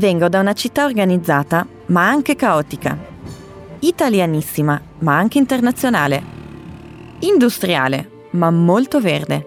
Vengo 0.00 0.30
da 0.30 0.40
una 0.40 0.54
città 0.54 0.86
organizzata, 0.86 1.66
ma 1.88 2.08
anche 2.08 2.34
caotica. 2.34 2.96
Italianissima, 3.80 4.80
ma 5.00 5.18
anche 5.18 5.36
internazionale. 5.36 6.24
Industriale, 7.18 8.28
ma 8.30 8.50
molto 8.50 8.98
verde. 8.98 9.46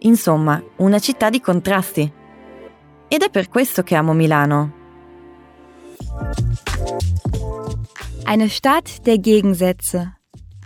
Insomma, 0.00 0.60
una 0.78 0.98
città 0.98 1.30
di 1.30 1.40
contrasti. 1.40 2.12
Ed 3.06 3.22
è 3.22 3.30
per 3.30 3.48
questo 3.48 3.84
che 3.84 3.94
amo 3.94 4.14
Milano. 4.14 4.72
Eine 8.24 8.48
Stadt 8.48 9.02
der 9.02 9.20
Gegensätze. 9.20 10.16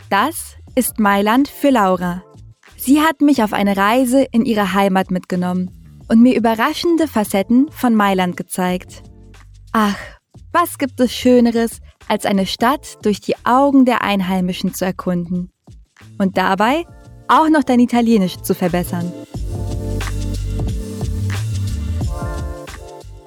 Das 0.09 0.57
ist 0.75 0.99
Mailand 0.99 1.49
für 1.49 1.71
Laura. 1.71 2.23
Sie 2.77 2.99
hat 2.99 3.21
mich 3.21 3.43
auf 3.43 3.53
eine 3.53 3.77
Reise 3.77 4.27
in 4.31 4.47
ihre 4.47 4.73
Heimat 4.73 5.11
mitgenommen 5.11 5.84
und 6.09 6.21
mir 6.21 6.37
überraschende 6.37 7.09
Facetten 7.09 7.71
von 7.71 7.95
Mailand 7.95 8.37
gezeigt. 8.37 9.03
Ach, 9.73 9.97
was 10.53 10.79
gibt 10.79 11.01
es 11.01 11.13
Schöneres, 11.13 11.81
als 12.09 12.27
eine 12.27 12.47
Stadt 12.47 12.99
durch 13.05 13.21
die 13.21 13.35
Augen 13.45 13.85
der 13.85 14.03
Einheimischen 14.03 14.75
zu 14.75 14.85
erkunden? 14.85 15.51
Und 16.19 16.37
dabei 16.37 16.85
auch 17.29 17.49
noch 17.49 17.65
dein 17.65 17.81
Italienisch 17.81 18.37
zu 18.37 18.55
verbessern. 18.55 19.13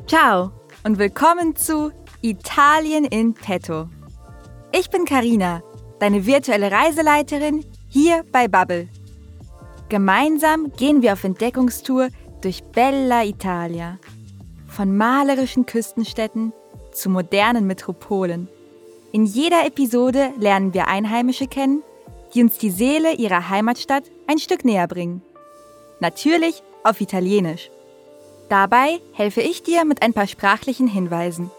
Ciao 0.07 0.51
und 0.83 0.99
willkommen 0.99 1.55
zu 1.55 1.91
Italien 2.21 3.03
in 3.05 3.33
Petto. 3.33 3.89
Ich 4.71 4.89
bin 4.89 5.05
Karina, 5.05 5.61
deine 5.99 6.25
virtuelle 6.25 6.71
Reiseleiterin 6.71 7.65
hier 7.89 8.23
bei 8.31 8.47
Bubble. 8.47 8.87
Gemeinsam 9.89 10.71
gehen 10.77 11.01
wir 11.01 11.13
auf 11.13 11.23
Entdeckungstour 11.23 12.09
durch 12.41 12.63
Bella 12.63 13.23
Italia. 13.23 13.99
Von 14.67 14.95
malerischen 14.95 15.65
Küstenstädten 15.65 16.53
zu 16.91 17.09
modernen 17.09 17.67
Metropolen. 17.67 18.47
In 19.11 19.25
jeder 19.25 19.65
Episode 19.65 20.31
lernen 20.39 20.73
wir 20.73 20.87
Einheimische 20.87 21.47
kennen, 21.47 21.83
die 22.33 22.43
uns 22.43 22.57
die 22.57 22.69
Seele 22.69 23.13
ihrer 23.13 23.49
Heimatstadt 23.49 24.03
ein 24.27 24.39
Stück 24.39 24.65
näher 24.65 24.87
bringen. 24.87 25.21
Natürlich 25.99 26.61
auf 26.83 27.01
Italienisch. 27.01 27.71
Dabei 28.49 28.99
helfe 29.13 29.41
ich 29.41 29.63
dir 29.63 29.85
mit 29.85 30.01
ein 30.01 30.13
paar 30.13 30.27
sprachlichen 30.27 30.87
Hinweisen. 30.87 31.51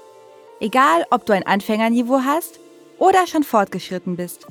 Egal, 0.61 1.05
ob 1.11 1.27
du 1.27 1.33
ein 1.33 1.47
Anfängerniveau 1.47 2.21
hast 2.25 2.61
oder 2.99 3.27
schon 3.27 3.45
fortgeschritten 3.45 4.17
bist. 4.17 4.47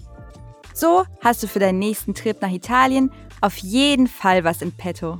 So 0.74 1.06
hast 1.22 1.42
du 1.44 1.48
für 1.48 1.60
deinen 1.60 1.80
nächsten 1.80 2.14
Trip 2.14 2.42
nach 2.42 2.52
Italien 2.52 3.12
auf 3.42 3.58
jeden 3.58 4.08
Fall 4.08 4.44
was 4.44 4.62
in 4.62 4.72
petto. 4.72 5.20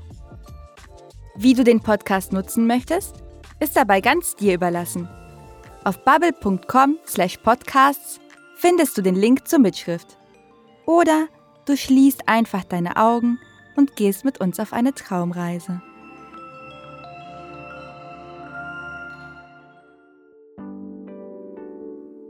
Wie 1.40 1.54
du 1.54 1.64
den 1.64 1.82
Podcast 1.82 2.34
nutzen 2.34 2.66
möchtest, 2.66 3.18
ist 3.60 3.78
dabei 3.78 4.02
ganz 4.02 4.36
dir 4.36 4.56
überlassen. 4.56 5.08
Auf 5.84 6.04
bubble.com/podcasts 6.04 8.20
findest 8.56 8.98
du 8.98 9.04
den 9.04 9.14
Link 9.14 9.48
zur 9.48 9.60
Mitschrift. 9.60 10.18
Oder 10.88 11.28
du 11.66 11.78
schließt 11.78 12.28
einfach 12.28 12.64
deine 12.64 12.98
Augen 12.98 13.38
und 13.76 13.96
gehst 13.96 14.26
mit 14.26 14.42
uns 14.42 14.60
auf 14.60 14.74
eine 14.74 14.96
Traumreise. 14.96 15.84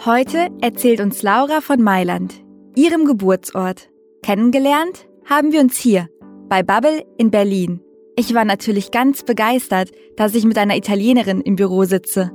Heute 0.04 0.50
erzählt 0.60 1.00
uns 1.00 1.22
Laura 1.22 1.62
von 1.62 1.82
Mailand, 1.82 2.44
ihrem 2.76 3.06
Geburtsort. 3.06 3.90
Kennengelernt 4.22 5.08
haben 5.26 5.54
wir 5.54 5.62
uns 5.62 5.78
hier, 5.78 6.10
bei 6.50 6.62
Bubble 6.62 7.06
in 7.18 7.32
Berlin. 7.32 7.80
Ich 8.20 8.34
war 8.34 8.46
natürlich 8.46 8.90
ganz 8.90 9.22
begeistert, 9.22 9.92
dass 10.16 10.34
ich 10.34 10.44
mit 10.44 10.58
einer 10.58 10.76
Italienerin 10.76 11.40
im 11.40 11.56
Büro 11.56 11.84
sitze. 11.84 12.32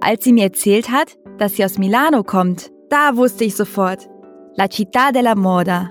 Als 0.00 0.24
sie 0.24 0.32
mir 0.32 0.44
erzählt 0.44 0.90
hat, 0.90 1.18
dass 1.36 1.56
sie 1.56 1.66
aus 1.66 1.76
Milano 1.76 2.22
kommt, 2.22 2.70
da 2.88 3.14
wusste 3.14 3.44
ich 3.44 3.54
sofort. 3.54 4.08
La 4.56 4.68
città 4.68 5.12
della 5.12 5.34
moda. 5.34 5.90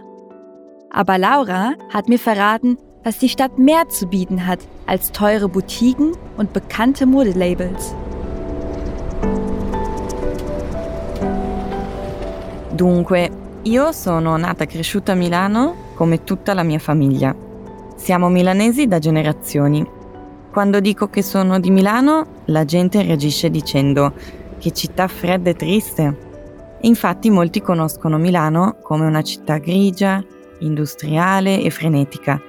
Aber 0.89 1.19
Laura 1.19 1.73
hat 1.93 2.09
mir 2.09 2.17
verraten, 2.17 2.79
dass 3.03 3.19
die 3.19 3.29
Stadt 3.29 3.59
mehr 3.59 3.87
zu 3.89 4.07
bieten 4.07 4.47
hat 4.47 4.61
als 4.87 5.11
teure 5.11 5.47
Boutiquen 5.47 6.13
und 6.37 6.51
bekannte 6.51 7.05
Modelabels. 7.05 7.93
Dunque, 12.75 13.29
io 13.65 13.91
sono 13.91 14.35
nata 14.37 14.63
e 14.63 14.67
cresciuta 14.67 15.11
a 15.11 15.15
Milano 15.15 15.75
come 15.95 16.23
tutta 16.23 16.55
la 16.55 16.63
mia 16.63 16.79
famiglia. 16.79 17.46
Siamo 17.97 18.29
milanesi 18.29 18.87
da 18.87 18.99
generazioni. 18.99 19.85
Quando 20.51 20.79
dico 20.79 21.09
che 21.09 21.23
sono 21.23 21.59
di 21.59 21.71
Milano, 21.71 22.43
la 22.45 22.63
gente 22.63 23.01
reagisce 23.01 23.49
dicendo 23.49 24.13
che 24.59 24.71
città 24.71 25.07
fredda 25.07 25.49
e 25.49 25.55
triste. 25.55 26.17
Infatti 26.81 27.29
molti 27.31 27.59
conoscono 27.59 28.17
Milano 28.17 28.77
come 28.81 29.07
una 29.07 29.23
città 29.23 29.57
grigia, 29.57 30.23
industriale 30.59 31.59
e 31.59 31.69
frenetica. 31.71 32.39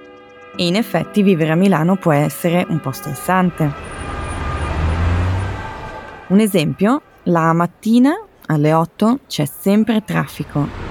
E 0.54 0.66
in 0.66 0.76
effetti 0.76 1.22
vivere 1.22 1.53
a 1.53 1.56
Milano 1.56 1.97
può 1.97 2.12
essere 2.12 2.64
un 2.69 2.78
po' 2.78 2.92
stressante. 2.92 3.72
Un 6.28 6.41
esempio, 6.41 7.00
la 7.25 7.53
mattina 7.54 8.12
alle 8.47 8.72
8 8.75 9.20
c'è 9.26 9.47
sempre 9.47 10.04
traffico 10.04 10.88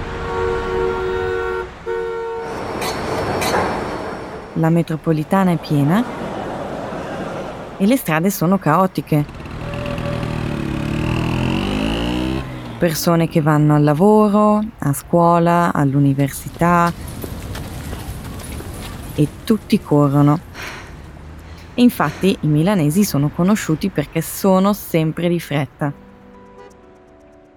la 4.58 4.70
metropolitana 4.70 5.52
è 5.52 5.56
piena 5.56 6.04
e 7.76 7.86
le 7.86 7.96
strade 7.96 8.30
sono 8.30 8.58
caotiche. 8.58 9.24
Persone 12.78 13.28
che 13.28 13.40
vanno 13.40 13.74
al 13.74 13.82
lavoro, 13.82 14.62
a 14.78 14.92
scuola, 14.92 15.72
all'università 15.72 16.92
e 19.14 19.28
tutti 19.44 19.80
corrono. 19.80 20.38
Infatti 21.74 22.36
i 22.40 22.46
milanesi 22.46 23.04
sono 23.04 23.30
conosciuti 23.30 23.88
perché 23.88 24.20
sono 24.20 24.72
sempre 24.72 25.28
di 25.28 25.40
fretta. 25.40 25.92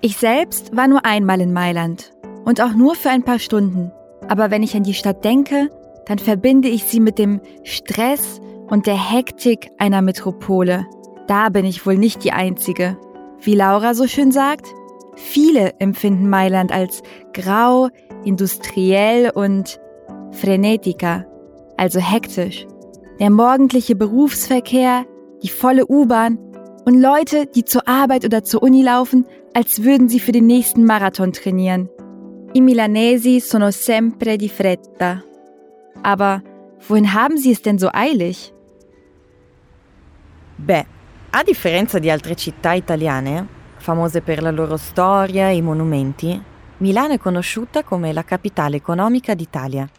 Ich 0.02 0.18
selbst 0.18 0.74
war 0.74 0.88
nur 0.88 1.02
einmal 1.04 1.40
in 1.40 1.52
Mailand 1.52 2.12
und 2.44 2.60
auch 2.60 2.74
nur 2.74 2.96
für 2.96 3.10
ein 3.10 3.24
paar 3.24 3.40
Stunden. 3.40 3.92
Aber 4.28 4.50
wenn 4.50 4.64
ich 4.64 4.76
an 4.76 4.84
die 4.84 4.94
Stadt 4.94 5.24
denke, 5.24 5.70
dann 6.06 6.20
verbinde 6.20 6.68
ich 6.68 6.84
sie 6.86 7.00
mit 7.00 7.18
dem 7.18 7.42
Stress 7.64 8.42
und 8.70 8.88
der 8.88 9.12
Hektik 9.12 9.70
einer 9.78 10.02
Metropole. 10.02 10.86
Da 11.28 11.50
bin 11.50 11.66
ich 11.66 11.86
wohl 11.86 11.98
nicht 11.98 12.24
die 12.24 12.32
Einzige. 12.32 12.98
Wie 13.40 13.56
Laura 13.56 13.94
so 13.94 14.08
schön 14.08 14.32
sagt, 14.32 14.68
viele 15.16 15.74
empfinden 15.80 16.30
Mailand 16.30 16.72
als 16.72 17.02
grau, 17.34 17.90
industriell 18.24 19.32
und 19.32 19.80
frenetica, 20.32 21.26
also 21.78 22.00
hektisch. 22.00 22.68
Der 23.20 23.30
morgendliche 23.30 23.96
Berufsverkehr, 23.96 25.06
die 25.44 25.50
volle 25.50 25.88
U-Bahn 25.88 26.38
und 26.86 27.00
Leute, 27.00 27.46
die 27.46 27.66
zur 27.66 27.88
Arbeit 27.88 28.26
oder 28.26 28.44
zur 28.44 28.64
Uni 28.64 28.82
laufen, 28.82 29.26
als 29.54 29.84
würden 29.84 30.10
sie 30.10 30.20
für 30.20 30.32
den 30.32 30.48
nächsten 30.48 30.86
Marathon 30.86 31.34
trainieren. 31.34 31.90
I 32.54 32.62
milanesi 32.62 33.40
sono 33.40 33.72
sempre 33.72 34.38
di 34.38 34.50
fretta. 34.50 35.24
Aber 36.02 36.42
wohin 36.88 37.14
haben 37.14 37.38
Sie 37.38 37.52
es 37.52 37.62
denn 37.62 37.78
so 37.78 37.90
eilig? 37.94 38.54
Beh, 40.58 40.86
a 41.32 41.44
differenza 41.44 42.00
di 42.00 42.10
altre 42.10 42.36
città 42.36 42.74
italiane, 42.74 43.48
famose 43.78 44.22
per 44.22 44.42
la 44.42 44.52
loro 44.52 44.78
storia 44.78 45.50
e 45.50 45.56
i 45.56 45.62
monumenti, 45.62 46.42
Milano 46.78 47.14
è 47.14 47.18
conosciuta 47.18 47.84
come 47.84 48.12
la 48.12 48.24
capitale 48.24 48.76
economica 48.76 49.34
d'Italia. 49.34 49.90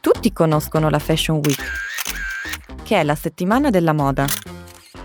Tutti 0.00 0.32
conoscono 0.32 0.88
la 0.90 0.98
Fashion 0.98 1.40
Week, 1.44 1.62
che 2.82 3.00
è 3.00 3.04
la 3.04 3.14
settimana 3.14 3.70
della 3.70 3.92
moda, 3.92 4.26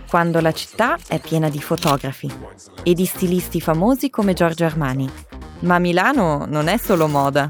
quando 0.07 0.39
la 0.39 0.51
città 0.51 0.97
è 1.07 1.19
piena 1.19 1.49
di 1.49 1.61
fotografi 1.61 2.31
e 2.83 2.93
di 2.93 3.05
stilisti 3.05 3.59
famosi 3.59 4.09
come 4.09 4.33
Giorgio 4.33 4.65
Armani. 4.65 5.09
Ma 5.59 5.79
Milano 5.79 6.45
non 6.47 6.67
è 6.67 6.77
solo 6.77 7.07
moda. 7.07 7.47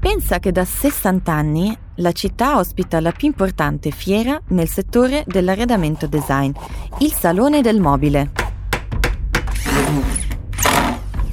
Pensa 0.00 0.38
che 0.38 0.50
da 0.50 0.64
60 0.64 1.30
anni 1.32 1.76
la 1.96 2.12
città 2.12 2.56
ospita 2.56 3.00
la 3.00 3.12
più 3.12 3.28
importante 3.28 3.90
fiera 3.90 4.40
nel 4.48 4.68
settore 4.68 5.24
dell'arredamento 5.26 6.06
design, 6.06 6.52
il 7.00 7.12
Salone 7.12 7.60
del 7.60 7.80
Mobile. 7.80 8.30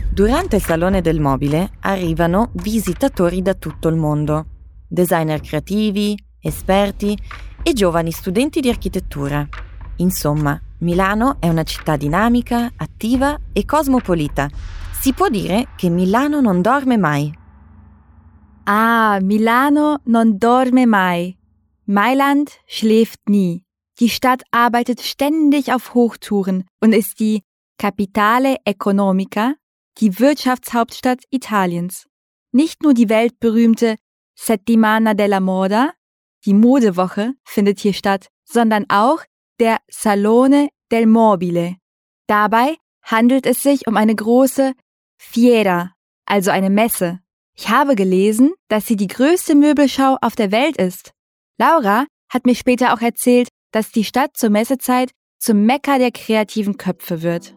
Durante 0.09 0.57
il 0.57 0.61
Salone 0.63 1.01
del 1.01 1.21
Mobile 1.21 1.71
arrivano 1.81 2.49
visitatori 2.53 3.41
da 3.41 3.53
tutto 3.53 3.87
il 3.87 3.95
mondo, 3.95 4.47
designer 4.87 5.39
creativi, 5.39 6.17
esperti 6.41 7.17
e 7.67 7.73
giovani 7.73 8.11
studenti 8.11 8.61
di 8.61 8.69
architettura. 8.69 9.45
Insomma, 9.97 10.57
Milano 10.79 11.35
è 11.41 11.49
una 11.49 11.63
città 11.63 11.97
dinamica, 11.97 12.71
attiva 12.77 13.37
e 13.51 13.65
cosmopolita. 13.65 14.49
Si 14.93 15.11
può 15.11 15.27
dire 15.27 15.67
che 15.75 15.89
Milano 15.89 16.39
non 16.39 16.61
dorme 16.61 16.95
mai. 16.95 17.29
Ah, 18.63 19.19
Milano 19.21 19.99
non 20.05 20.37
dorme 20.37 20.85
mai. 20.85 21.37
Mailand 21.87 22.47
schläft 22.65 23.19
nie. 23.27 23.65
Die 23.99 24.07
Stadt 24.07 24.43
arbeitet 24.51 25.01
ständig 25.01 25.69
auf 25.69 25.93
Hochtouren 25.93 26.63
und 26.79 26.93
ist 26.93 27.19
die 27.19 27.41
Capitale 27.77 28.55
Economica, 28.63 29.55
die 29.99 30.17
Wirtschaftshauptstadt 30.17 31.23
Italiens. 31.31 32.05
Nicht 32.53 32.81
nur 32.81 32.93
die 32.93 33.09
weltberühmte 33.09 33.97
Settimana 34.35 35.13
della 35.13 35.41
Moda, 35.41 35.91
die 36.45 36.53
Modewoche, 36.53 37.33
findet 37.43 37.79
hier 37.79 37.93
statt, 37.93 38.27
sondern 38.45 38.85
auch 38.89 39.23
der 39.59 39.77
Salone 39.89 40.69
del 40.91 41.05
Mobile. 41.05 41.75
Dabei 42.27 42.75
handelt 43.01 43.45
es 43.45 43.63
sich 43.63 43.87
um 43.87 43.97
eine 43.97 44.15
große 44.15 44.73
Fiera, 45.17 45.93
also 46.25 46.51
eine 46.51 46.69
Messe. 46.69 47.19
Ich 47.55 47.69
habe 47.69 47.95
gelesen, 47.95 48.53
dass 48.67 48.85
sie 48.85 48.95
die 48.95 49.07
größte 49.07 49.55
Möbelschau 49.55 50.17
auf 50.21 50.35
der 50.35 50.51
Welt 50.51 50.77
ist. 50.77 51.11
Laura 51.57 52.05
hat 52.29 52.45
mir 52.45 52.55
später 52.55 52.93
auch 52.93 53.01
erzählt, 53.01 53.49
dass 53.71 53.91
die 53.91 54.03
Stadt 54.03 54.37
zur 54.37 54.49
Messezeit 54.49 55.11
zum 55.39 55.65
Mekka 55.65 55.97
der 55.97 56.11
kreativen 56.11 56.77
Köpfe 56.77 57.21
wird. 57.23 57.55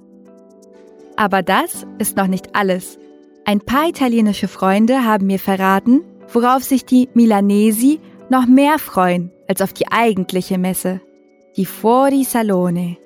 Aber 1.16 1.42
das 1.42 1.86
ist 1.98 2.16
noch 2.16 2.28
nicht 2.28 2.54
alles. 2.54 2.98
Ein 3.44 3.60
paar 3.60 3.88
italienische 3.88 4.48
Freunde 4.48 5.04
haben 5.04 5.26
mir 5.26 5.38
verraten, 5.38 6.02
worauf 6.28 6.62
sich 6.62 6.84
die 6.84 7.08
Milanesi 7.14 8.00
noch 8.30 8.46
mehr 8.46 8.78
freuen 8.78 9.30
als 9.48 9.60
auf 9.60 9.72
die 9.72 9.90
eigentliche 9.90 10.58
Messe. 10.58 11.00
Die 11.56 11.66
Fuori 11.66 12.24
Salone. 12.24 12.96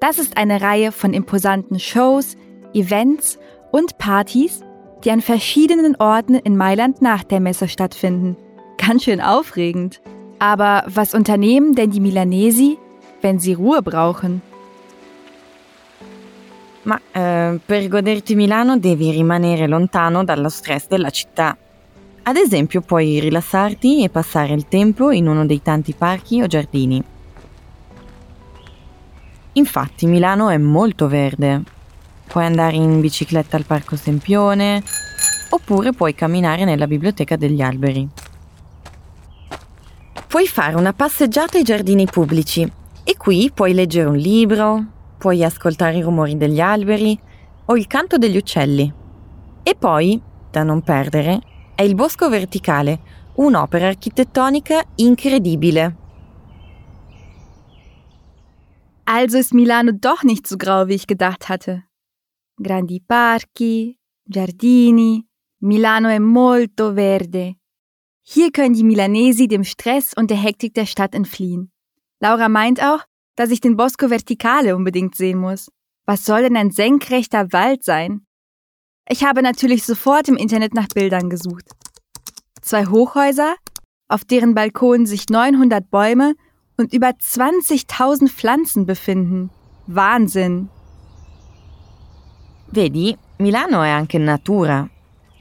Das 0.00 0.18
ist 0.18 0.36
eine 0.38 0.62
Reihe 0.62 0.92
von 0.92 1.12
imposanten 1.12 1.78
Shows, 1.78 2.36
Events 2.72 3.38
und 3.70 3.98
Partys, 3.98 4.62
die 5.04 5.10
an 5.10 5.20
verschiedenen 5.20 5.96
Orten 5.96 6.34
in 6.34 6.56
Mailand 6.56 7.02
nach 7.02 7.22
der 7.22 7.40
Messe 7.40 7.68
stattfinden. 7.68 8.36
Ganz 8.78 9.04
schön 9.04 9.20
aufregend. 9.20 10.00
Aber 10.38 10.84
was 10.86 11.14
unternehmen 11.14 11.74
denn 11.74 11.90
die 11.90 12.00
Milanesi, 12.00 12.78
wenn 13.20 13.38
sie 13.38 13.52
Ruhe 13.52 13.82
brauchen? 13.82 14.40
Ma 16.84 16.98
eh, 17.12 17.58
per 17.58 17.88
goderti 17.88 18.34
Milano 18.34 18.78
devi 18.78 19.10
rimanere 19.10 19.66
lontano 19.66 20.24
dallo 20.24 20.48
stress 20.48 20.88
della 20.88 21.10
città. 21.10 21.54
Ad 22.22 22.36
esempio 22.36 22.82
puoi 22.82 23.18
rilassarti 23.18 24.04
e 24.04 24.10
passare 24.10 24.52
il 24.52 24.68
tempo 24.68 25.10
in 25.10 25.26
uno 25.26 25.46
dei 25.46 25.62
tanti 25.62 25.94
parchi 25.94 26.42
o 26.42 26.46
giardini. 26.46 27.02
Infatti 29.52 30.06
Milano 30.06 30.50
è 30.50 30.58
molto 30.58 31.08
verde. 31.08 31.62
Puoi 32.26 32.44
andare 32.44 32.76
in 32.76 33.00
bicicletta 33.00 33.56
al 33.56 33.64
Parco 33.64 33.96
Sempione 33.96 34.82
oppure 35.48 35.92
puoi 35.92 36.14
camminare 36.14 36.64
nella 36.64 36.86
biblioteca 36.86 37.36
degli 37.36 37.60
alberi. 37.60 38.08
Puoi 40.26 40.46
fare 40.46 40.76
una 40.76 40.92
passeggiata 40.92 41.56
ai 41.56 41.64
giardini 41.64 42.04
pubblici 42.04 42.70
e 43.02 43.16
qui 43.16 43.50
puoi 43.52 43.72
leggere 43.72 44.08
un 44.08 44.16
libro, 44.16 44.84
puoi 45.18 45.42
ascoltare 45.42 45.96
i 45.96 46.02
rumori 46.02 46.36
degli 46.36 46.60
alberi 46.60 47.18
o 47.64 47.76
il 47.76 47.86
canto 47.88 48.18
degli 48.18 48.36
uccelli. 48.36 48.92
E 49.62 49.74
poi, 49.74 50.20
da 50.50 50.62
non 50.62 50.82
perdere, 50.82 51.40
è 51.80 51.82
il 51.82 51.94
Bosco 51.94 52.28
Verticale, 52.28 53.00
un'opera 53.36 53.86
architettonica 53.86 54.84
incredibile. 54.96 55.96
Also 59.04 59.38
ist 59.38 59.54
Milano 59.54 59.92
doch 59.92 60.22
nicht 60.22 60.46
so 60.46 60.58
grau, 60.58 60.88
wie 60.88 60.96
ich 60.96 61.06
gedacht 61.06 61.48
hatte. 61.48 61.84
Grandi 62.58 63.00
parchi, 63.00 63.98
giardini, 64.26 65.26
Milano 65.60 66.08
è 66.08 66.18
molto 66.18 66.92
verde. 66.92 67.54
Hier 68.20 68.50
können 68.50 68.74
die 68.74 68.84
Milanesi 68.84 69.48
dem 69.48 69.64
Stress 69.64 70.12
und 70.14 70.28
der 70.28 70.36
Hektik 70.36 70.74
der 70.74 70.84
Stadt 70.84 71.14
entfliehen. 71.14 71.72
Laura 72.20 72.50
meint 72.50 72.82
auch, 72.82 73.06
dass 73.36 73.50
ich 73.50 73.62
den 73.62 73.76
Bosco 73.76 74.08
Verticale 74.10 74.76
unbedingt 74.76 75.14
sehen 75.14 75.38
muss. 75.38 75.70
Was 76.04 76.26
soll 76.26 76.42
denn 76.42 76.58
ein 76.58 76.72
senkrechter 76.72 77.50
Wald 77.52 77.84
sein? 77.84 78.26
Ich 79.12 79.24
habe 79.24 79.42
natürlich 79.42 79.84
sofort 79.84 80.28
im 80.28 80.36
Internet 80.36 80.72
nach 80.72 80.86
Bildern 80.86 81.30
gesucht. 81.30 81.72
Zwei 82.62 82.86
Hochhäuser, 82.86 83.56
auf 84.06 84.24
deren 84.24 84.54
Balkonen 84.54 85.04
sich 85.04 85.28
900 85.28 85.90
Bäume 85.90 86.34
und 86.76 86.94
über 86.94 87.08
20.000 87.08 88.28
Pflanzen 88.28 88.86
befinden. 88.86 89.50
Wahnsinn! 89.88 90.68
Vedi, 92.68 93.18
Milano 93.38 93.82
è 93.82 93.88
anche 93.88 94.18
natura. 94.18 94.88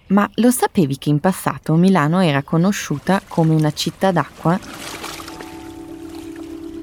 Ma 0.07 0.27
lo 0.38 0.50
sapevi 0.50 0.98
che 0.98 1.12
in 1.12 1.19
passato 1.19 1.75
Milano 1.75 2.24
era 2.24 2.42
conosciuta 2.42 3.21
come 3.27 3.54
una 3.54 3.71
città 3.71 4.12
d'acqua? 4.12 4.60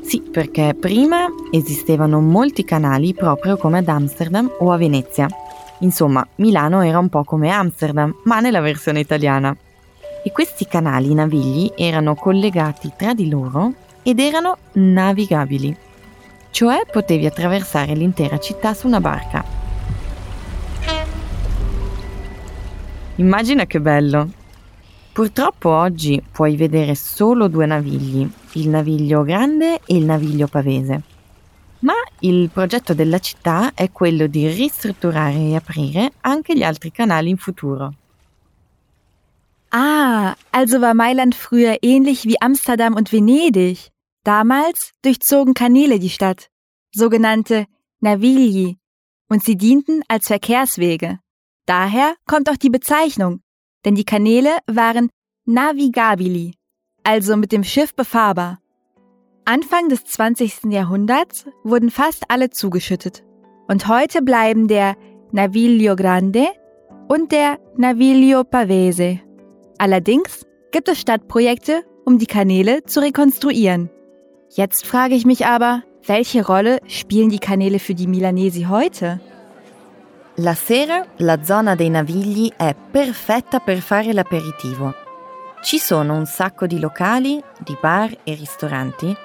Sì, 0.03 0.21
perché 0.21 0.77
prima 0.79 1.27
esistevano 1.51 2.21
molti 2.21 2.65
canali 2.65 3.13
proprio 3.13 3.57
come 3.57 3.79
ad 3.79 3.89
Amsterdam 3.89 4.49
o 4.61 4.71
a 4.71 4.77
Venezia. 4.77 5.27
Insomma, 5.81 6.27
Milano 6.37 6.83
era 6.83 6.99
un 6.99 7.09
po' 7.09 7.25
come 7.25 7.51
Amsterdam, 7.51 8.15
ma 8.25 8.41
nella 8.41 8.61
versione 8.61 9.01
italiana. 9.01 9.55
E 10.25 10.33
questi 10.33 10.67
canali 10.67 11.13
navigli 11.15 11.73
erano 11.77 12.15
collegati 12.15 12.93
tra 12.97 13.15
di 13.15 13.29
loro 13.29 13.73
ed 14.03 14.19
erano 14.19 14.57
navigabili. 14.73 15.77
Cioè 16.51 16.83
potevi 16.91 17.27
attraversare 17.27 17.95
l'intera 17.95 18.39
città 18.39 18.73
su 18.73 18.87
una 18.87 19.01
barca. 19.01 19.45
Immagina 23.17 23.67
che 23.67 23.81
bello! 23.81 24.31
Purtroppo 25.13 25.71
oggi 25.71 26.23
puoi 26.31 26.57
vedere 26.57 26.95
solo 26.95 27.49
due 27.49 27.65
navigli, 27.65 28.29
il 28.53 28.69
naviglio 28.69 29.23
grande 29.23 29.81
e 29.87 29.97
il 29.97 30.05
naviglio 30.05 30.47
pavese. 30.47 31.16
Ma 31.87 31.95
il 32.19 32.51
progetto 32.51 32.95
della 32.95 33.21
città 33.21 33.73
è 33.73 33.93
quello 33.93 34.27
di 34.27 34.49
ristrutturare 34.49 35.37
e 35.37 35.55
aprire 35.55 36.15
anche 36.23 36.57
gli 36.57 36.65
altri 36.65 36.91
canali 36.91 37.31
in 37.31 37.37
futuro. 37.37 37.95
Ah, 39.71 40.37
also 40.51 40.81
war 40.81 40.95
Mailand 40.95 41.37
früher 41.37 41.77
ähnlich 41.83 42.25
wie 42.25 42.41
Amsterdam 42.41 42.95
und 42.97 43.13
Venedig. 43.13 43.93
Damals 44.25 44.95
durchzogen 45.03 45.55
Kanäle 45.55 46.01
die 46.01 46.11
Stadt, 46.11 46.51
sogenannte 46.93 47.67
Navigli, 48.01 48.79
und 49.29 49.45
sie 49.45 49.57
dienten 49.57 50.03
als 50.09 50.27
Verkehrswege. 50.27 51.21
Daher 51.67 52.17
kommt 52.27 52.51
auch 52.51 52.57
die 52.57 52.71
Bezeichnung, 52.71 53.43
denn 53.85 53.95
die 53.95 54.05
Kanäle 54.05 54.59
waren 54.67 55.09
navigabili, 55.45 56.55
also 57.05 57.37
mit 57.37 57.53
dem 57.53 57.63
Schiff 57.63 57.95
befahrbar. 57.95 58.59
Anfang 59.49 59.89
des 59.89 60.03
20. 60.03 60.73
Jahrhunderts 60.73 61.47
wurden 61.63 61.93
fast 61.93 62.25
alle 62.31 62.51
zugeschüttet 62.51 63.23
und 63.69 63.87
heute 63.87 64.21
bleiben 64.21 64.67
der 64.67 64.97
Naviglio 65.31 65.95
Grande 65.95 66.47
und 67.07 67.31
der 67.31 67.61
Naviglio 67.77 68.43
Pavese. 68.43 69.21
Allerdings 69.79 70.45
gibt 70.73 70.89
es 70.89 70.99
Stadtprojekte, 70.99 71.85
um 72.05 72.19
die 72.19 72.27
Kanäle 72.27 72.83
zu 72.87 72.99
rekonstruieren. 72.99 73.89
Jetzt 74.51 74.85
frage 74.85 75.15
ich 75.15 75.25
mich 75.25 75.47
aber, 75.47 75.85
welche 76.05 76.45
Rolle 76.45 76.81
spielen 76.89 77.31
die 77.31 77.39
Kanäle 77.39 77.79
für 77.79 77.95
die 77.95 78.09
Milanesi 78.09 78.65
heute? 78.65 79.21
La 80.35 80.57
sera 80.57 81.07
la 81.19 81.41
zona 81.45 81.77
dei 81.77 81.89
Navigli 81.89 82.51
è 82.59 82.75
perfetta 82.75 83.61
per 83.61 83.81
fare 83.81 84.13
l'aperitivo. 84.13 84.93
Ci 85.63 85.79
sono 85.79 86.15
un 86.15 86.27
sacco 86.27 86.67
di 86.67 86.81
locali, 86.81 87.41
di 87.65 87.77
bar 87.81 88.11
e 88.25 88.35
ristoranti 88.35 89.17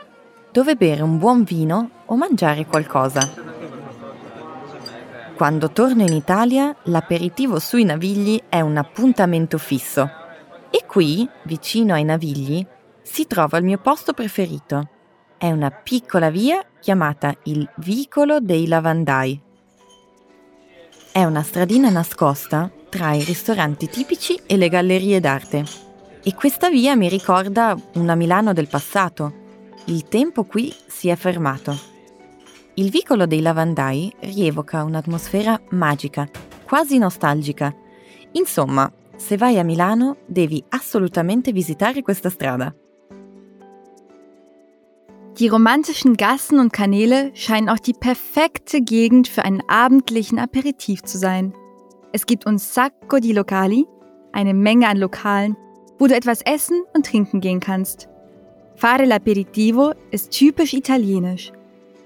dove 0.52 0.76
bere 0.76 1.02
un 1.02 1.18
buon 1.18 1.44
vino 1.44 1.90
o 2.06 2.16
mangiare 2.16 2.66
qualcosa. 2.66 3.50
Quando 5.36 5.72
torno 5.72 6.04
in 6.04 6.14
Italia, 6.14 6.76
l'aperitivo 6.84 7.58
sui 7.58 7.84
Navigli 7.84 8.40
è 8.48 8.62
un 8.62 8.78
appuntamento 8.78 9.58
fisso. 9.58 10.08
E 10.70 10.84
qui, 10.86 11.28
vicino 11.44 11.94
ai 11.94 12.04
Navigli, 12.04 12.66
si 13.02 13.26
trova 13.26 13.58
il 13.58 13.64
mio 13.64 13.80
posto 13.80 14.14
preferito. 14.14 14.90
È 15.38 15.50
una 15.50 15.72
piccola 15.72 16.30
via 16.30 16.64
chiamata 16.80 17.34
il 17.46 17.68
Vicolo 17.78 18.40
dei 18.40 18.68
Lavandai. 18.68 19.42
È 21.12 21.24
una 21.24 21.42
stradina 21.42 21.90
nascosta 21.90 22.70
tra 22.88 23.14
i 23.14 23.24
ristoranti 23.24 23.90
tipici 23.90 24.40
e 24.46 24.58
le 24.58 24.70
gallerie 24.70 25.20
d'arte. 25.20 25.64
E 26.24 26.36
questa 26.36 26.70
via 26.70 26.96
mi 26.96 27.10
ricorda 27.10 27.76
una 27.96 28.14
Milano 28.14 28.54
del 28.54 28.68
passato. 28.68 29.41
Il 29.86 30.08
tempo 30.08 30.44
qui 30.44 30.74
si 30.88 31.10
è 31.10 31.16
fermato. 31.16 31.76
Il 32.76 32.92
vicolo 32.92 33.26
dei 33.26 33.42
lavandai 33.42 34.14
rievoca 34.20 34.84
un'atmosfera 34.84 35.60
magica, 35.72 36.30
quasi 36.66 36.98
nostalgica. 37.00 37.76
Insomma, 38.34 38.92
se 39.16 39.38
vai 39.38 39.58
a 39.58 39.64
Milano 39.64 40.18
devi 40.26 40.64
assolutamente 40.70 41.52
visitare 41.52 42.02
questa 42.02 42.30
strada. 42.30 42.74
Die 45.40 45.48
romantischen 45.48 46.16
Gassen 46.16 46.60
und 46.60 46.72
Kanäle 46.72 47.32
scheinen 47.34 47.70
auch 47.70 47.80
die 47.80 47.94
perfekte 47.94 48.82
Gegend 48.82 49.28
für 49.28 49.44
einen 49.44 49.64
abendlichen 49.68 50.38
Aperitif 50.38 51.02
zu 51.04 51.18
sein. 51.18 51.54
Es 52.12 52.26
gibt 52.26 52.46
uns 52.46 52.74
Sacco 52.74 53.18
di 53.20 53.32
Locali, 53.32 53.86
eine 54.32 54.54
Menge 54.54 54.88
an 54.88 54.98
Lokalen, 54.98 55.58
wo 55.98 56.08
du 56.08 56.16
etwas 56.16 56.42
essen 56.42 56.84
und 56.94 57.06
trinken 57.06 57.40
gehen 57.42 57.60
kannst. 57.60 58.11
Fare 58.76 59.06
l'aperitivo 59.06 59.94
ist 60.12 60.32
typisch 60.32 60.74
italienisch. 60.74 61.52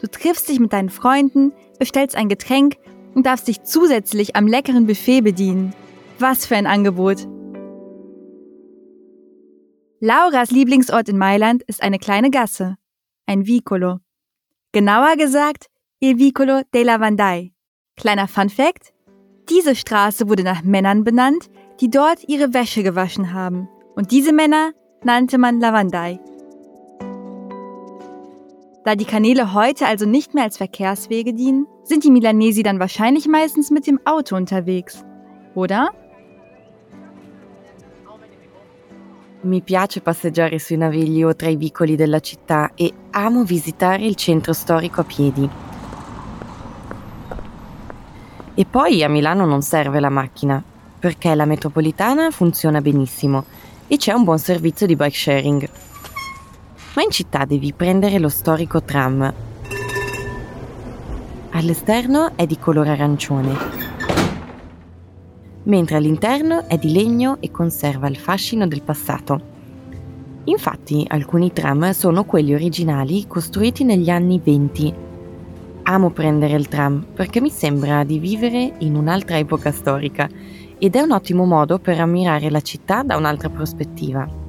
Du 0.02 0.08
triffst 0.08 0.50
dich 0.50 0.60
mit 0.60 0.74
deinen 0.74 0.90
Freunden, 0.90 1.54
bestellst 1.80 2.16
ein 2.16 2.30
Getränk 2.30 2.76
und 3.14 3.26
darfst 3.26 3.48
dich 3.48 3.64
zusätzlich 3.64 4.36
am 4.36 4.48
leckeren 4.48 4.86
Buffet 4.86 5.22
bedienen. 5.22 5.74
Was 6.20 6.46
für 6.46 6.56
ein 6.56 6.68
Angebot! 6.68 7.28
Lauras 10.00 10.52
Lieblingsort 10.52 11.10
in 11.10 11.18
Mailand 11.18 11.64
ist 11.64 11.82
eine 11.82 11.98
kleine 11.98 12.30
Gasse, 12.30 12.76
ein 13.26 13.48
Vicolo. 13.48 14.00
Genauer 14.74 15.16
gesagt, 15.16 15.68
Il 16.02 16.20
Vicolo 16.20 16.62
della 16.74 17.00
Vandai. 17.00 17.54
Kleiner 17.96 18.28
Fun 18.28 18.50
Fact: 18.50 18.94
Diese 19.50 19.76
Straße 19.76 20.28
wurde 20.28 20.44
nach 20.44 20.64
Männern 20.64 21.04
benannt, 21.06 21.50
die 21.80 21.90
dort 21.90 22.28
ihre 22.28 22.54
Wäsche 22.54 22.84
gewaschen 22.84 23.34
haben. 23.34 23.70
Und 23.96 24.12
diese 24.12 24.34
Männer 24.34 24.74
nannte 25.04 25.38
man 25.38 25.60
Lavandai. 25.60 26.20
Da 28.86 28.94
die 28.96 29.06
Kanäle 29.06 29.56
heute 29.56 29.88
also 29.88 30.06
nicht 30.06 30.36
mehr 30.36 30.44
als 30.44 30.58
Verkehrswege 30.58 31.34
dienen, 31.34 31.65
sind 31.84 32.04
die 32.04 32.12
Milanesi 32.12 32.62
dann 32.62 32.80
wahrscheinlich 32.80 33.27
meistens 33.27 33.72
mit 33.72 33.88
dem 33.88 34.00
Auto 34.06 34.36
unterwegs. 34.36 35.04
Oder? 35.56 35.89
Mi 39.42 39.62
piace 39.62 40.01
passeggiare 40.01 40.60
sui 40.60 40.77
navigli 40.77 41.24
o 41.24 41.36
tra 41.36 41.50
i 41.50 41.56
vicoli 41.56 41.96
della 41.96 42.20
città 42.20 42.74
e 42.75 42.94
amo 43.10 43.44
visitare 43.44 44.06
il 44.06 44.15
centro 44.15 44.54
storico 44.54 45.01
a 45.01 45.04
piedi. 45.04 45.50
E 48.54 48.65
poi 48.65 49.04
a 49.04 49.10
Milano 49.10 49.46
non 49.46 49.63
serve 49.63 50.00
la 50.00 50.10
macchina, 50.12 50.63
perché 51.00 51.34
la 51.34 51.46
metropolitana 51.46 52.30
funziona 52.30 52.82
benissimo 52.82 53.46
e 53.88 53.98
c'è 53.98 54.13
un 54.13 54.24
buon 54.24 54.38
servizio 54.38 54.86
di 54.86 54.96
bike 54.96 55.15
sharing. 55.15 55.70
Ma 56.96 57.02
in 57.02 57.12
città 57.12 57.46
devi 57.46 57.74
prendere 57.74 58.20
lo 58.20 58.30
storico 58.30 58.82
tram. 58.82 59.34
All'esterno 61.52 62.32
è 62.36 62.46
di 62.46 62.58
colore 62.58 62.90
arancione 62.90 63.84
mentre 65.66 65.98
all'interno 65.98 66.68
è 66.68 66.78
di 66.78 66.92
legno 66.92 67.38
e 67.40 67.52
conserva 67.52 68.08
il 68.08 68.18
fascino 68.18 68.68
del 68.68 68.82
passato. 68.82 69.54
Infatti 70.46 71.06
alcuni 71.08 71.54
tram 71.54 71.92
sono 71.92 72.24
quelli 72.24 72.54
originali 72.54 73.25
costruiti 73.28 73.84
negli 73.84 74.10
anni 74.10 74.40
20. 74.44 74.94
Amo 75.84 76.10
prendere 76.12 76.56
il 76.56 76.68
tram 76.68 77.06
perché 77.14 77.42
mi 77.42 77.50
sembra 77.50 78.04
di 78.04 78.20
vivere 78.20 78.74
in 78.80 78.96
un'altra 78.96 79.38
epoca 79.38 79.72
storica 79.72 80.30
ed 80.78 80.96
è 80.96 81.02
un 81.02 81.12
ottimo 81.12 81.46
modo 81.46 81.80
per 81.80 82.00
ammirare 82.00 82.50
la 82.50 82.62
città 82.62 83.02
da 83.04 83.16
un'altra 83.16 83.50
prospettiva. 83.50 84.45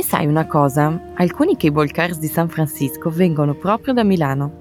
E 0.00 0.04
sai 0.04 0.28
una 0.28 0.46
cosa? 0.46 1.00
Alcuni 1.16 1.56
cable 1.56 1.88
cars 1.88 2.20
di 2.20 2.28
San 2.28 2.48
Francisco 2.48 3.10
vengono 3.10 3.54
proprio 3.54 3.92
da 3.92 4.04
Milano. 4.04 4.52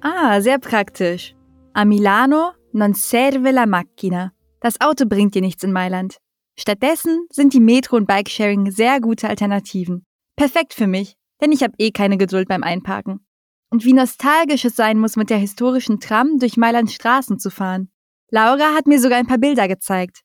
Ah, 0.00 0.40
sehr 0.40 0.58
praktisch. 0.58 1.34
A 1.72 1.84
Milano 1.84 2.54
non 2.72 2.94
serve 2.94 3.52
la 3.52 3.66
macchina. 3.66 4.32
Das 4.60 4.80
Auto 4.80 5.04
bringt 5.04 5.34
dir 5.34 5.42
nichts 5.42 5.62
in 5.62 5.72
Mailand. 5.72 6.16
Stattdessen 6.58 7.26
sind 7.30 7.52
die 7.52 7.60
Metro 7.60 7.98
und 7.98 8.06
Bikesharing 8.06 8.70
sehr 8.70 8.98
gute 8.98 9.28
Alternativen. 9.28 10.06
Perfekt 10.34 10.72
für 10.72 10.86
mich, 10.86 11.14
denn 11.42 11.52
ich 11.52 11.62
habe 11.62 11.74
eh 11.76 11.90
keine 11.90 12.16
Geduld 12.16 12.48
beim 12.48 12.62
Einparken. 12.62 13.20
Und 13.68 13.84
wie 13.84 13.92
nostalgisch 13.92 14.64
es 14.64 14.74
sein 14.74 14.98
muss, 14.98 15.16
mit 15.16 15.28
der 15.28 15.36
historischen 15.36 16.00
Tram 16.00 16.38
durch 16.38 16.56
Mailands 16.56 16.94
Straßen 16.94 17.38
zu 17.38 17.50
fahren. 17.50 17.90
Laura 18.30 18.74
hat 18.74 18.86
mir 18.86 18.98
sogar 18.98 19.18
ein 19.18 19.26
paar 19.26 19.36
Bilder 19.36 19.68
gezeigt. 19.68 20.22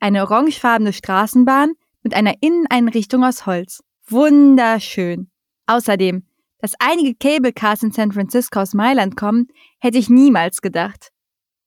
Eine 0.00 0.22
orangefarbene 0.22 0.94
Straßenbahn 0.94 1.74
mit 2.08 2.16
einer 2.16 2.36
Inneneinrichtung 2.40 3.22
aus 3.22 3.44
Holz. 3.44 3.82
Wunderschön. 4.08 5.28
Außerdem, 5.66 6.22
dass 6.58 6.72
einige 6.78 7.14
Cable 7.14 7.52
Cars 7.52 7.82
in 7.82 7.92
San 7.92 8.12
Francisco 8.12 8.60
aus 8.60 8.72
Mailand 8.72 9.14
kommen, 9.14 9.48
hätte 9.78 9.98
ich 9.98 10.08
niemals 10.08 10.62
gedacht. 10.62 11.10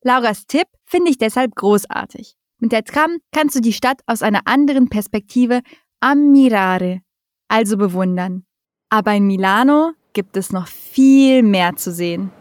Lauras 0.01 0.47
Tipp 0.47 0.65
finde 0.83 1.11
ich 1.11 1.19
deshalb 1.19 1.53
großartig. 1.53 2.33
Mit 2.57 2.71
der 2.71 2.83
Tram 2.83 3.17
kannst 3.31 3.55
du 3.55 3.59
die 3.59 3.71
Stadt 3.71 4.01
aus 4.07 4.23
einer 4.23 4.41
anderen 4.45 4.89
Perspektive 4.89 5.61
ammirare, 5.99 7.01
also 7.47 7.77
bewundern. 7.77 8.43
Aber 8.89 9.13
in 9.13 9.27
Milano 9.27 9.91
gibt 10.13 10.37
es 10.37 10.51
noch 10.51 10.65
viel 10.65 11.43
mehr 11.43 11.75
zu 11.75 11.91
sehen. 11.91 12.31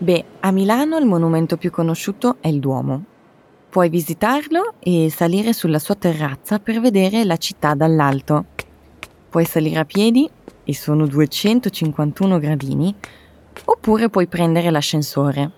Beh, 0.00 0.22
a 0.42 0.50
Milano 0.50 0.98
il 0.98 1.06
monumento 1.06 1.56
più 1.56 1.70
conosciuto 1.70 2.36
è 2.42 2.48
il 2.48 2.60
Duomo. 2.60 3.09
Puoi 3.70 3.88
visitarlo 3.88 4.74
e 4.80 5.12
salire 5.14 5.52
sulla 5.52 5.78
sua 5.78 5.94
terrazza 5.94 6.58
per 6.58 6.80
vedere 6.80 7.22
la 7.22 7.36
città 7.36 7.74
dall'alto. 7.74 8.46
Puoi 9.28 9.44
salire 9.44 9.78
a 9.78 9.84
piedi, 9.84 10.28
e 10.64 10.74
sono 10.74 11.06
251 11.06 12.38
gradini, 12.40 12.92
oppure 13.66 14.08
puoi 14.08 14.26
prendere 14.26 14.70
l'ascensore. 14.70 15.52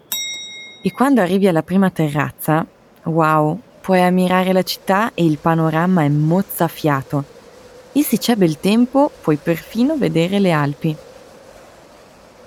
E 0.83 0.93
quando 0.93 1.23
arrivi 1.23 1.49
alla 1.49 1.63
prima 1.63 1.89
terrazza, 1.89 2.67
wow, 3.05 3.59
puoi 3.81 4.03
ammirare 4.03 4.53
la 4.53 4.63
città 4.63 5.13
e 5.15 5.25
il 5.25 5.39
panorama 5.39 6.03
è 6.03 6.09
mozzafiato. 6.11 7.25
E 7.93 8.03
se 8.03 8.19
c'è 8.19 8.37
bel 8.37 8.61
tempo, 8.61 9.11
puoi 9.23 9.37
perfino 9.37 9.97
vedere 9.97 10.39
le 10.39 10.53
Alpi. 10.53 10.95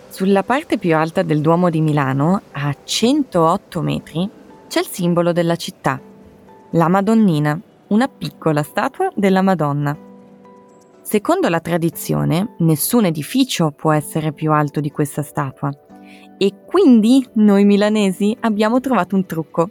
Sulla 0.10 0.44
parte 0.44 0.78
più 0.78 0.96
alta 0.96 1.24
del 1.24 1.42
Duomo 1.42 1.72
di 1.72 1.82
Milano, 1.82 2.42
a 2.52 2.76
108 2.84 3.82
metri, 3.82 4.30
c'è 4.68 4.80
il 4.80 4.88
simbolo 4.88 5.32
della 5.32 5.56
città, 5.56 6.00
la 6.72 6.88
Madonnina, 6.88 7.60
una 7.88 8.08
piccola 8.08 8.64
statua 8.64 9.12
della 9.16 9.42
Madonna. 9.42 9.98
Secondo 11.02 11.50
la 11.50 11.60
tradizione, 11.60 12.56
nessun 12.60 13.06
edificio 13.06 13.72
può 13.72 13.92
essere 13.92 14.34
più 14.34 14.52
alto 14.52 14.80
di 14.80 14.90
questa 14.90 15.22
statua. 15.22 15.72
E 16.38 16.54
quindi 16.66 17.26
noi 17.34 17.64
milanesi 17.64 18.36
abbiamo 18.42 18.80
trovato 18.80 19.16
un 19.16 19.26
trucco. 19.26 19.70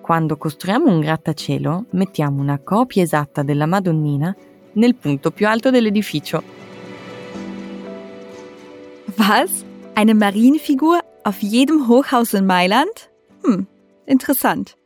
Quando 0.00 0.36
costruiamo 0.36 0.92
un 0.92 1.00
grattacielo, 1.00 1.86
mettiamo 1.92 2.40
una 2.40 2.58
copia 2.58 3.02
esatta 3.02 3.42
della 3.42 3.66
Madonnina 3.66 4.36
nel 4.72 4.94
punto 4.94 5.30
più 5.30 5.48
alto 5.48 5.70
dell'edificio. 5.70 6.42
Was? 9.16 9.64
Eine 9.94 10.14
Marienfigur 10.14 11.02
auf 11.22 11.38
jedem 11.40 11.80
Hochhaus 11.88 12.32
in 12.32 12.44
Mailand? 12.44 13.10
Hm, 13.42 13.66
interessant. 14.10 14.76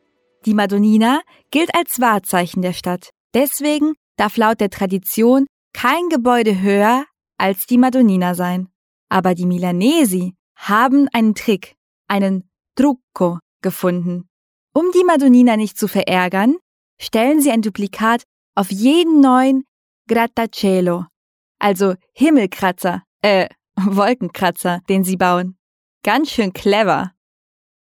Die 0.45 0.55
Madonnina 0.55 1.23
gilt 1.51 1.75
als 1.75 2.01
Wahrzeichen 2.01 2.63
der 2.63 2.75
Stadt. 2.75 3.11
Deswegen 3.33 3.95
darf 4.17 4.37
laut 4.37 4.61
der 4.61 4.71
Tradition 4.71 5.47
kein 5.73 6.09
Gebäude 6.09 6.61
höher 6.61 7.07
als 7.39 7.67
die 7.67 7.79
Madonnina 7.79 8.35
sein. 8.35 8.69
Aber 9.09 9.35
die 9.35 9.47
Milanesi 9.47 10.35
haben 10.57 11.09
einen 11.13 11.35
Trick, 11.35 11.75
einen 12.09 12.49
Trucco 12.77 13.39
gefunden. 13.63 14.29
Um 14.73 14.91
die 14.95 15.05
Madonnina 15.05 15.57
nicht 15.57 15.79
zu 15.79 15.89
verärgern, 15.89 16.57
stellen 17.01 17.41
sie 17.41 17.51
ein 17.51 17.63
Duplikat 17.63 18.25
auf 18.55 18.71
jeden 18.71 19.21
neuen 19.21 19.65
Grattacielo, 20.09 21.07
also 21.59 21.95
Himmelkratzer, 22.13 23.03
äh, 23.23 23.49
Wolkenkratzer, 23.77 24.81
den 24.89 25.03
sie 25.05 25.17
bauen. 25.17 25.57
Ganz 26.03 26.31
schön 26.31 26.53
clever. 26.53 27.13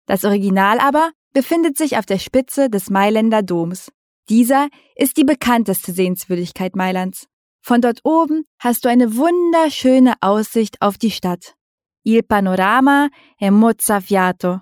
Das 0.06 0.24
Original 0.24 0.78
aber 0.78 1.10
befindet 1.32 1.76
sich 1.76 1.96
auf 1.98 2.06
der 2.06 2.18
Spitze 2.18 2.68
des 2.68 2.90
Mailänder 2.90 3.42
Doms. 3.42 3.90
Dieser 4.28 4.68
ist 4.96 5.16
die 5.16 5.24
bekannteste 5.24 5.92
Sehenswürdigkeit 5.92 6.76
Mailands. 6.76 7.26
Von 7.60 7.80
dort 7.80 8.00
oben 8.04 8.44
hast 8.58 8.84
du 8.84 8.88
eine 8.88 9.16
wunderschöne 9.16 10.14
Aussicht 10.20 10.80
auf 10.80 10.98
die 10.98 11.10
Stadt. 11.10 11.54
Il 12.04 12.22
panorama 12.22 13.08
è 13.38 13.50
mozzafiato. 13.50 14.60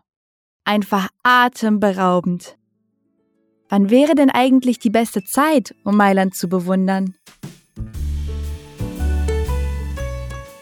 Einfach 0.64 1.08
atemberaubend. 1.22 2.56
Wann 3.70 3.88
wäre 3.88 4.14
denn 4.14 4.30
eigentlich 4.30 4.78
die 4.78 4.90
beste 4.90 5.24
Zeit, 5.24 5.74
um 5.84 5.96
Mailand 5.96 6.34
zu 6.34 6.48
bewundern? 6.48 7.14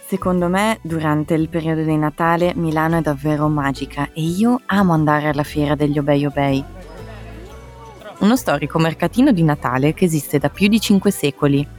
Secondo 0.08 0.48
me, 0.48 0.78
durante 0.80 1.34
il 1.34 1.50
periodo 1.50 1.82
di 1.82 1.96
Natale, 1.96 2.54
Milano 2.54 2.96
è 2.96 3.02
davvero 3.02 3.46
magica 3.48 4.08
e 4.14 4.22
io 4.22 4.62
amo 4.64 4.94
andare 4.94 5.28
alla 5.28 5.42
fiera 5.42 5.74
degli 5.74 5.98
Obei 5.98 6.24
Obei. 6.24 6.64
Uno 8.20 8.34
storico 8.34 8.78
mercatino 8.78 9.32
di 9.32 9.42
Natale 9.42 9.92
che 9.92 10.06
esiste 10.06 10.38
da 10.38 10.48
più 10.48 10.66
di 10.68 10.80
cinque 10.80 11.10
secoli 11.10 11.76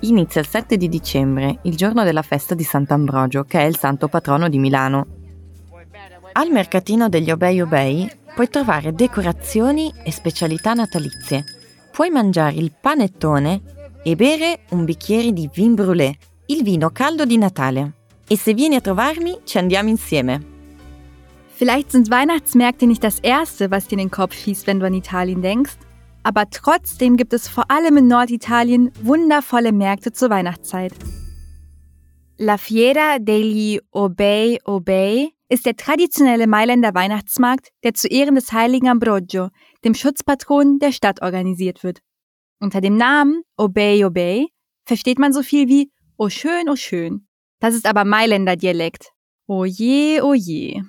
Inizia 0.00 0.40
il 0.40 0.48
7 0.48 0.76
di 0.76 0.88
dicembre, 0.88 1.60
il 1.62 1.76
giorno 1.76 2.04
della 2.04 2.22
festa 2.22 2.54
di 2.54 2.64
Sant'Ambrogio, 2.64 3.44
che 3.44 3.60
è 3.60 3.64
il 3.64 3.78
santo 3.78 4.08
patrono 4.08 4.48
di 4.48 4.58
Milano. 4.58 5.06
Al 6.32 6.50
mercatino 6.50 7.08
degli 7.08 7.30
Obei 7.30 7.60
Obei 7.60 8.10
puoi 8.34 8.48
trovare 8.48 8.92
decorazioni 8.92 9.92
e 10.02 10.10
specialità 10.10 10.74
natalizie. 10.74 11.44
Puoi 11.92 12.10
mangiare 12.10 12.56
il 12.56 12.72
panettone 12.78 13.62
e 14.02 14.16
bere 14.16 14.60
un 14.70 14.84
bicchiere 14.84 15.32
di 15.32 15.48
vin 15.52 15.74
brûlé, 15.74 16.12
il 16.46 16.62
vino 16.62 16.90
caldo 16.90 17.24
di 17.24 17.38
Natale. 17.38 17.92
E 18.28 18.36
se 18.36 18.54
vieni 18.54 18.76
a 18.76 18.80
trovarmi, 18.80 19.40
ci 19.44 19.58
andiamo 19.58 19.88
insieme. 19.88 20.54
Vielleicht 21.48 21.90
sind 21.90 22.10
Weihnachtsmärkte 22.10 22.86
nicht 22.86 23.02
das 23.02 23.18
Erste, 23.20 23.70
was 23.70 23.86
dir 23.86 23.94
in 23.98 24.08
den 24.08 24.10
Kopf 24.10 24.34
schießt, 24.34 24.66
wenn 24.66 24.78
du 24.78 24.86
an 24.86 24.94
Italien 24.94 25.42
denkst, 25.42 25.76
aber 26.22 26.50
trotzdem 26.50 27.16
gibt 27.16 27.32
es 27.32 27.48
vor 27.48 27.70
allem 27.70 27.96
in 27.96 28.08
Norditalien 28.08 28.90
wundervolle 29.02 29.72
Märkte 29.72 30.12
zur 30.12 30.28
Weihnachtszeit. 30.28 30.92
La 32.36 32.58
Fiera 32.58 33.18
degli 33.18 33.80
Obei 33.90 34.58
Obei 34.64 35.30
ist 35.48 35.64
der 35.64 35.76
traditionelle 35.76 36.46
Mailänder 36.46 36.94
Weihnachtsmarkt, 36.94 37.70
der 37.82 37.94
zu 37.94 38.08
Ehren 38.08 38.34
des 38.34 38.52
heiligen 38.52 38.88
Ambrogio, 38.88 39.48
dem 39.84 39.94
Schutzpatron 39.94 40.78
der 40.78 40.92
Stadt, 40.92 41.22
organisiert 41.22 41.82
wird. 41.82 42.00
Unter 42.60 42.80
dem 42.80 42.96
Namen 42.96 43.42
Obey 43.56 44.04
Obey 44.04 44.48
versteht 44.84 45.18
man 45.18 45.32
so 45.32 45.42
viel 45.42 45.68
wie 45.68 45.90
Oh 46.18 46.30
schön, 46.30 46.68
oh 46.70 46.76
schön. 46.76 47.26
Das 47.60 47.74
ist 47.74 47.86
aber 47.86 48.04
Mailänder 48.04 48.56
Dialekt. 48.56 49.12
Oh 49.46 49.64
je, 49.64 50.22
oh 50.22 50.32
je. 50.32 50.82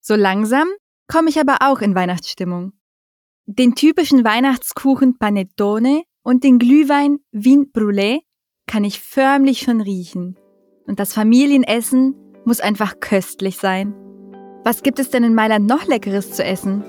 So 0.00 0.14
langsam 0.14 0.68
komme 1.06 1.28
ich 1.28 1.38
aber 1.38 1.58
auch 1.60 1.80
in 1.80 1.94
Weihnachtsstimmung. 1.94 2.72
Den 3.44 3.74
typischen 3.74 4.24
Weihnachtskuchen 4.24 5.18
Panettone 5.18 6.04
und 6.22 6.44
den 6.44 6.58
Glühwein 6.58 7.18
Vin 7.30 7.72
Brûlé 7.72 8.20
kann 8.66 8.84
ich 8.84 9.00
förmlich 9.00 9.60
schon 9.60 9.82
riechen. 9.82 10.38
Und 10.86 10.98
das 10.98 11.12
Familienessen 11.12 12.14
muss 12.46 12.60
einfach 12.60 13.00
köstlich 13.00 13.58
sein. 13.58 13.94
Was 14.64 14.82
gibt 14.82 14.98
es 14.98 15.10
denn 15.10 15.24
in 15.24 15.34
Mailand 15.34 15.66
noch 15.66 15.86
Leckeres 15.86 16.32
zu 16.32 16.42
essen? 16.42 16.84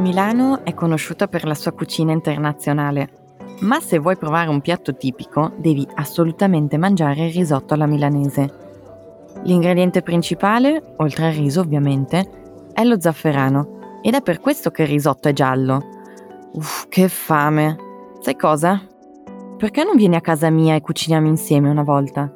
Milano 0.00 0.64
è 0.64 0.74
conosciuta 0.74 1.26
per 1.26 1.44
la 1.44 1.56
sua 1.56 1.72
cucina 1.72 2.12
internazionale, 2.12 3.17
ma 3.60 3.80
se 3.80 3.98
vuoi 3.98 4.16
provare 4.16 4.48
un 4.48 4.60
piatto 4.60 4.96
tipico 4.96 5.52
devi 5.56 5.86
assolutamente 5.94 6.76
mangiare 6.76 7.26
il 7.26 7.32
risotto 7.32 7.74
alla 7.74 7.86
milanese. 7.86 8.66
L'ingrediente 9.42 10.02
principale, 10.02 10.94
oltre 10.96 11.26
al 11.26 11.32
riso 11.32 11.60
ovviamente, 11.60 12.68
è 12.72 12.84
lo 12.84 13.00
zafferano 13.00 14.00
ed 14.02 14.14
è 14.14 14.22
per 14.22 14.40
questo 14.40 14.70
che 14.70 14.82
il 14.82 14.88
risotto 14.88 15.28
è 15.28 15.32
giallo. 15.32 15.80
Uff, 16.52 16.86
che 16.88 17.08
fame! 17.08 17.76
Sai 18.20 18.36
cosa? 18.36 18.80
Perché 19.56 19.84
non 19.84 19.96
vieni 19.96 20.16
a 20.16 20.20
casa 20.20 20.50
mia 20.50 20.74
e 20.74 20.80
cuciniamo 20.80 21.26
insieme 21.26 21.68
una 21.68 21.82
volta? 21.82 22.32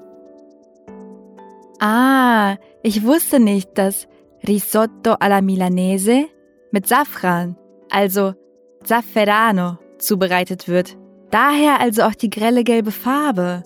Ah, 1.79 2.57
ich 2.83 3.02
wusste 3.02 3.38
nicht, 3.38 3.73
dass 3.73 4.07
Risotto 4.45 5.14
alla 5.19 5.41
Milanese 5.41 6.29
mit 6.73 6.87
Safran, 6.87 7.57
also 7.91 8.35
Zafferano, 8.85 9.79
zubereitet 9.99 10.67
wird. 10.67 11.02
Daher 11.33 11.81
also 11.81 12.03
auch 12.03 12.15
die 12.15 12.29
grelle 12.29 12.62
gelbe 12.62 12.91
Farbe. 12.91 13.62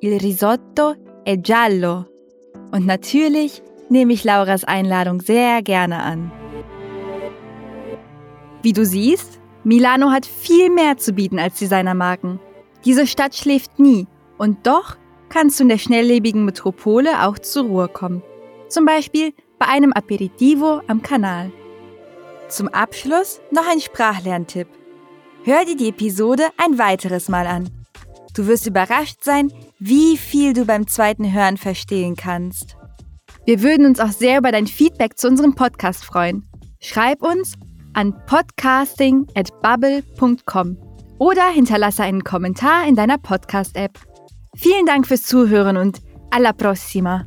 Il 0.00 0.18
risotto 0.18 0.94
è 1.26 1.36
giallo. 1.36 2.06
Und 2.72 2.86
natürlich 2.86 3.62
nehme 3.90 4.14
ich 4.14 4.24
Lauras 4.24 4.64
Einladung 4.64 5.20
sehr 5.20 5.60
gerne 5.60 6.02
an. 6.02 6.32
Wie 8.62 8.72
du 8.72 8.86
siehst, 8.86 9.40
Milano 9.62 10.10
hat 10.10 10.24
viel 10.24 10.70
mehr 10.70 10.96
zu 10.96 11.12
bieten 11.12 11.38
als 11.38 11.58
Designermarken. 11.58 12.40
Diese 12.86 13.06
Stadt 13.06 13.34
schläft 13.34 13.78
nie 13.78 14.06
und 14.38 14.66
doch 14.66 14.96
kannst 15.28 15.60
du 15.60 15.64
in 15.64 15.68
der 15.68 15.78
schnelllebigen 15.78 16.46
Metropole 16.46 17.26
auch 17.26 17.38
zur 17.38 17.64
Ruhe 17.64 17.88
kommen. 17.88 18.22
Zum 18.68 18.86
Beispiel 18.86 19.34
bei 19.58 19.66
einem 19.66 19.92
Aperitivo 19.92 20.80
am 20.86 21.02
Kanal. 21.02 21.52
Zum 22.48 22.68
Abschluss 22.68 23.42
noch 23.50 23.70
ein 23.70 23.80
Sprachlerntipp. 23.80 24.68
Hör 25.44 25.64
dir 25.64 25.76
die 25.76 25.88
Episode 25.88 26.50
ein 26.56 26.78
weiteres 26.78 27.28
Mal 27.28 27.48
an. 27.48 27.68
Du 28.34 28.46
wirst 28.46 28.64
überrascht 28.66 29.24
sein, 29.24 29.52
wie 29.80 30.16
viel 30.16 30.52
du 30.52 30.64
beim 30.64 30.86
zweiten 30.86 31.32
Hören 31.32 31.56
verstehen 31.56 32.14
kannst. 32.14 32.76
Wir 33.44 33.60
würden 33.60 33.86
uns 33.86 33.98
auch 33.98 34.12
sehr 34.12 34.38
über 34.38 34.52
dein 34.52 34.68
Feedback 34.68 35.18
zu 35.18 35.26
unserem 35.26 35.56
Podcast 35.56 36.04
freuen. 36.04 36.48
Schreib 36.78 37.22
uns 37.22 37.54
an 37.92 38.14
podcasting@bubble.com 38.26 40.76
oder 41.18 41.48
hinterlasse 41.48 42.04
einen 42.04 42.22
Kommentar 42.22 42.86
in 42.86 42.94
deiner 42.94 43.18
Podcast-App. 43.18 43.98
Vielen 44.54 44.86
Dank 44.86 45.08
fürs 45.08 45.24
Zuhören 45.24 45.76
und 45.76 46.00
alla 46.30 46.52
prossima! 46.52 47.26